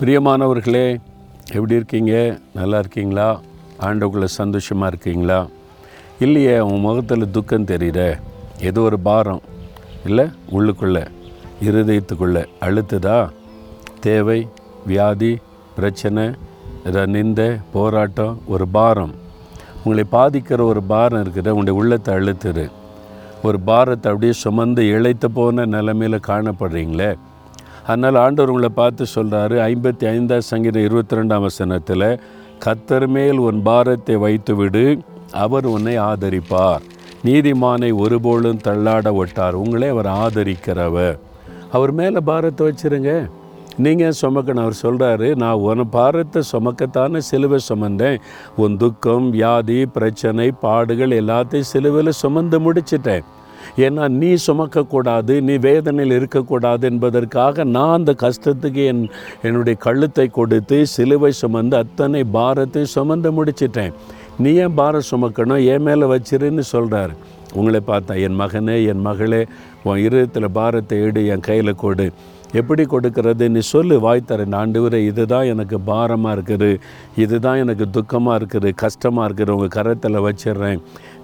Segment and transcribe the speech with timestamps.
[0.00, 0.98] பிரியமானவர்களே
[1.48, 2.38] எப்படி இருக்கீங்க?
[2.54, 3.40] நல்லா இருக்கீங்களா?
[3.80, 5.46] ஆண்டவக்குள்ளே சந்தோஷமாக இருக்கீங்களா?
[6.18, 8.18] இல்லையே உன் முகத்தில் துக்கம் தெரியுற
[8.60, 9.40] ஏதோ ஒரு பாரம்.
[10.04, 11.06] இல்லை உள்ளுக்குள்ளே
[11.62, 13.28] இருதயத்துக்குள்ளே அழுத்துதா?
[14.00, 14.48] தேவை
[14.86, 15.38] வியாதி
[15.74, 16.30] பிரச்சனை
[16.84, 19.14] இத நிந்தை போராட்டம் ஒரு பாரம்.
[19.84, 22.70] உங்களை பாதிக்கிற ஒரு பாரம் இருக்குது உங்களுடைய உள்ளத்தை அழுத்துது.
[23.42, 27.14] ஒரு பாரத்தை அப்படியே சுமந்து இழைத்து போன நிலமையில் காணப்படுறீங்களே?
[27.86, 32.08] அதனால் ஆண்டவர் உங்களை பார்த்து சொல்கிறாரு ஐம்பத்தி ஐந்தாம் சங்கீதம் இருபத்தி ரெண்டாம் வசனத்தில்
[32.64, 34.84] கத்தர் மேல் உன் பாரத்தை வைத்து விடு
[35.44, 36.84] அவர் உன்னை ஆதரிப்பார்.
[37.24, 39.56] நீதிமானை ஒருபோலும் தள்ளாட ஒட்டார்.
[39.62, 41.16] உங்களே அவர் ஆதரிக்கிறவர்.
[41.72, 43.12] அவர் மேலே பாரத்தை வச்சிருங்க.
[43.84, 44.64] நீங்கள் சுமக்கணும்?
[44.66, 48.18] அவர் சொல்கிறாரு நான் உன் பாரத்தை சுமக்கத்தானே சிலுவை சுமந்தேன்.
[48.56, 53.26] உன் துக்கம் வியாதி பிரச்சனை பாடுகள் எல்லாத்தையும் சிலுவையில் சுமந்து முடிச்சிட்டேன்.
[53.86, 59.02] ஏன்னா நீ சுமக்கக்கூடாது நீ வேதனையில் இருக்கக்கூடாது என்பதற்காக நான் அந்த கஷ்டத்துக்கு என்
[59.46, 63.94] என்னுடைய கழுத்தை கொடுத்து சிலுவை சுமந்து அத்தனை பாரத்தை சுமந்து முடிச்சிட்டேன்.
[64.44, 65.64] நீ ஏன் பாரம் சுமக்கணும்?
[65.74, 67.12] என் மேலே வச்சிருன்னு சொல்கிறார்
[67.58, 69.42] உங்களை பார்த்தா என் மகனே என் மகளே
[69.88, 72.06] உன் இருதயத்தில் பாரத்தை எடு என் கையில் கொடு.
[72.60, 76.68] எப்படி கொடுக்கறது நீ சொல்லு வாய் தரேன் ஆண்டவரே இதுதான் எனக்கு பாரமாக இருக்குது.
[77.22, 79.54] இதுதான் எனக்கு துக்கமாக இருக்குது கஷ்டமாக இருக்குது.
[79.56, 80.80] உங்கள் கரத்தில் வச்சிடுறேன்.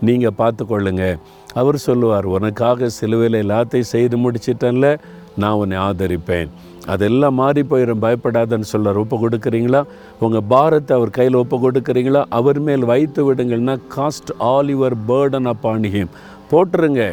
[0.09, 1.17] நீங்கள் பார்த்துக்கொள்ளுங்கள்
[1.55, 4.99] அவர் சொல்லுவார் உனக்காக சிலுவையில் எல்லாத்தையும் செய்து முடிச்சிட்டேன்ல
[5.37, 6.51] நான் உன்னை ஆதரிப்பேன்.
[6.87, 9.83] அதெல்லாம் மாறி போயிடும் பயப்படாதன்னு சொல்கிறார் ஒப்பு கொடுக்குறீங்களா?
[10.21, 12.23] உங்கள் பாரத்தை அவர் கையில் ஒப்பு கொடுக்குறீங்களா?
[12.39, 16.15] அவர் மேல் வைத்து விடுங்கள்னா cast all your burden upon him
[16.51, 17.05] போட்டுருங்க.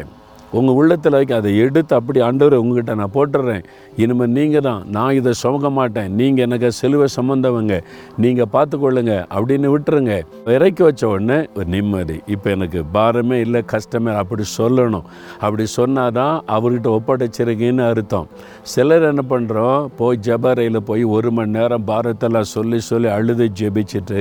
[0.58, 3.64] உங்கள் உள்ளத்தில் வைக்க அதை எடுத்து அப்படி ஆண்டவர் உங்ககிட்ட நான் போட்டுடுறேன்
[4.02, 6.08] இனிமேல் நீங்கள் தான் நான் இதை சுமக்க மாட்டேன்.
[6.20, 7.76] நீங்கள் எனக்கு செலுவை சம்மந்தவங்க
[8.24, 10.14] நீங்கள் பார்த்துக்கொள்ளுங்க அப்படின்னு விட்டுருங்க.
[10.56, 12.16] இறக்கி வச்ச உடனே ஒரு நிம்மதி.
[12.34, 15.06] இப்போ எனக்கு பாரமே இல்லை கஷ்டமே அப்படி சொல்லணும்.
[15.44, 18.28] அப்படி சொன்னால் தான் அவர்கிட்ட ஒப்படைச்சிருக்கீன்னு அர்த்தம்.
[18.74, 24.20] சிலர் என்ன பண்ணுறோம் போய் ஜபரையில் போய் ஒரு மணி நேரம் பாரத்தெல்லாம் சொல்லி சொல்லி அழுது ஜெபிச்சுட்டு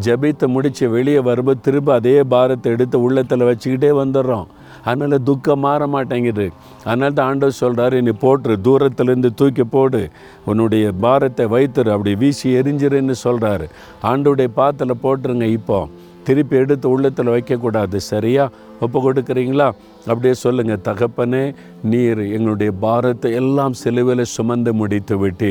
[0.00, 4.46] ஜபித்து முடித்து வெளியே வரும்போது திரும்ப அதே பாரத்தை எடுத்து உள்ளத்தில் வச்சுக்கிட்டே வந்துடுறோம்.
[4.84, 6.50] அதனால் துக்கம் மாற மாட்டேங்குது.
[6.84, 10.10] அதனால தான் ஆண்டவர் சொல்கிறாரு நீ போட்டுரு தூரத்துலேருந்து தூக்கி போடு.
[10.46, 13.68] உன்னுடைய பாரத்தை வைத்துரு அப்படி வீசி எரிஞ்சிருன்னு சொல்கிறாரு
[14.02, 15.88] ஆண்டோடைய பாத்தில் போட்டுருங்க இப்போ.
[16.24, 17.96] திருப்பி எடுத்து உள்ளத்தில் வைக்கக்கூடாது.
[17.96, 18.50] சரியா?
[18.80, 19.68] ஒப்பு கொடுக்குறீங்களா?
[20.06, 25.50] அப்படியே சொல்லுங்கள் தகப்பனே நீர் எங்களுடைய பாரத்தை எல்லாம் சிலுவையில் சுமந்து முடித்து விட்டு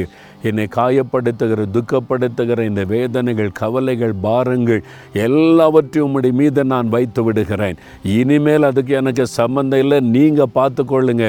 [0.50, 4.82] என்னை காயப்படுத்துகிற துக்கப்படுத்துகிற இந்த வேதனைகள் கவலைகள் பாரங்கள்
[5.28, 7.78] எல்லாவற்றையும் உம்முடைய மீது நான் வைத்து விடுகிறேன்.
[8.18, 10.00] இனிமேல் அதுக்கு எனக்கு சம்மந்தம் இல்லை.
[10.18, 11.28] நீங்கள் பார்த்துக்கொள்ளுங்க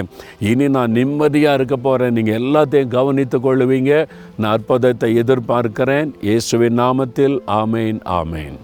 [0.51, 3.93] இனி நான் நிம்மதியாக இருக்க போகிறேன் நீங்கள் எல்லாத்தையும் கவனித்து கொள்ளுவீங்க.
[4.41, 6.11] நான் அற்புதத்தை எதிர்பார்க்கிறேன்.
[6.28, 7.39] இயேசுவின் நாமத்தில்.
[7.62, 8.59] ஆமேன் ஆமேன்.